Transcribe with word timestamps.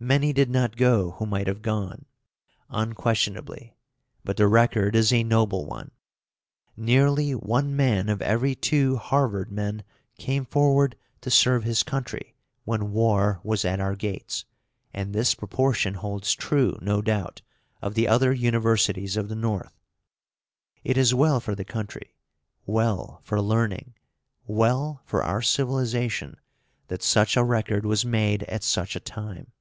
Many 0.00 0.34
did 0.34 0.50
not 0.50 0.76
go 0.76 1.12
who 1.12 1.24
might 1.24 1.46
have 1.46 1.62
gone, 1.62 2.04
unquestionably, 2.68 3.74
but 4.22 4.36
the 4.36 4.46
record 4.46 4.94
is 4.94 5.14
a 5.14 5.24
noble 5.24 5.64
one. 5.64 5.92
Nearly 6.76 7.34
one 7.34 7.74
man 7.74 8.10
of 8.10 8.20
every 8.20 8.54
two 8.54 8.98
Harvard 8.98 9.50
men 9.50 9.82
came 10.18 10.44
forward 10.44 10.98
to 11.22 11.30
serve 11.30 11.64
his 11.64 11.82
country 11.82 12.36
when 12.66 12.92
war 12.92 13.40
was 13.42 13.64
at 13.64 13.80
our 13.80 13.96
gates, 13.96 14.44
and 14.92 15.14
this 15.14 15.34
proportion 15.34 15.94
holds 15.94 16.34
true, 16.34 16.76
no 16.82 17.00
doubt, 17.00 17.40
of 17.80 17.94
the 17.94 18.06
other 18.06 18.30
universities 18.30 19.16
of 19.16 19.30
the 19.30 19.34
North. 19.34 19.72
It 20.82 20.98
is 20.98 21.14
well 21.14 21.40
for 21.40 21.54
the 21.54 21.64
country, 21.64 22.14
well 22.66 23.22
for 23.24 23.40
learning, 23.40 23.94
well 24.46 25.00
for 25.06 25.22
our 25.22 25.40
civilization, 25.40 26.36
that 26.88 27.02
such 27.02 27.38
a 27.38 27.42
record 27.42 27.86
was 27.86 28.04
made 28.04 28.42
at 28.42 28.62
such 28.62 28.94
a 28.96 29.00
time. 29.00 29.52